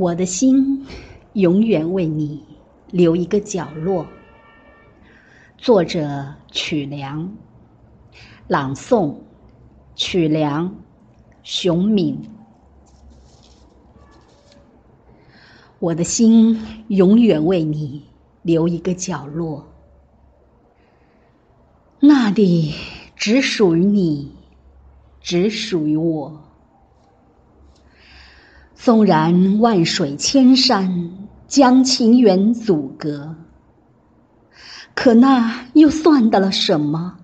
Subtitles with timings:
[0.00, 0.86] 我的心
[1.34, 2.42] 永远为你
[2.90, 4.06] 留一个角落。
[5.58, 7.30] 作者：曲梁，
[8.48, 9.14] 朗诵：
[9.94, 10.74] 曲梁，
[11.42, 12.18] 熊敏。
[15.80, 16.58] 我的心
[16.88, 18.02] 永远为你
[18.40, 19.68] 留一个角落，
[21.98, 22.72] 那里
[23.16, 24.32] 只属于你，
[25.20, 26.49] 只属于我。
[28.82, 33.36] 纵然万水千山将情缘阻隔，
[34.94, 37.18] 可那又算得了什么？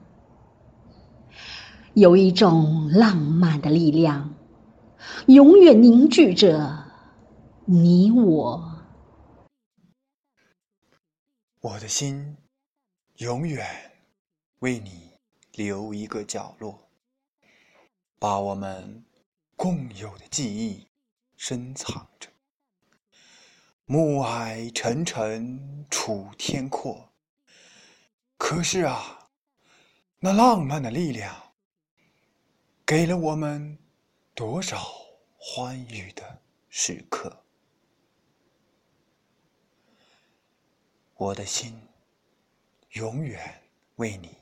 [1.95, 4.35] 有一种浪漫的力量，
[5.29, 6.85] 永远凝聚着
[7.65, 8.85] 你我。
[11.63, 12.37] 我的心
[13.17, 13.67] 永远
[14.59, 15.13] 为你
[15.55, 16.79] 留一个角落，
[18.19, 19.03] 把我们
[19.57, 20.87] 共有的记忆。
[21.37, 22.31] 深藏着，
[23.85, 27.13] 暮霭沉沉楚天阔。
[28.39, 29.29] 可是啊，
[30.19, 31.53] 那浪漫的力量，
[32.87, 33.79] 给了我们
[34.35, 34.83] 多少
[35.37, 37.45] 欢愉的时刻？
[41.17, 41.81] 我的心
[42.93, 43.63] 永远
[43.97, 44.39] 为你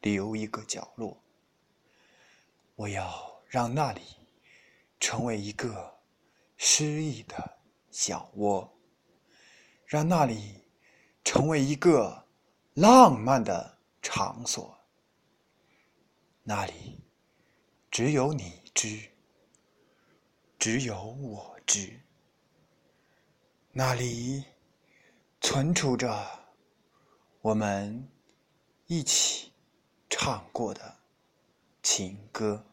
[0.00, 1.22] 留一个角落。
[2.74, 4.00] 我要让那里
[4.98, 5.97] 成为一个。
[6.60, 8.76] 诗意的小窝，
[9.86, 10.64] 让那里
[11.22, 12.26] 成为一个
[12.74, 14.76] 浪漫的场所。
[16.42, 17.00] 那里
[17.92, 19.08] 只有你知，
[20.58, 22.00] 只有我知。
[23.70, 24.44] 那里
[25.40, 26.26] 存储着
[27.40, 28.10] 我们
[28.86, 29.52] 一起
[30.10, 30.98] 唱过的
[31.84, 32.67] 情歌。